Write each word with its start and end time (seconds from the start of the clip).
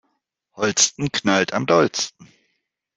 Holsten 0.55 1.11
knallt 1.11 1.53
am 1.53 1.67
dollsten. 1.67 2.27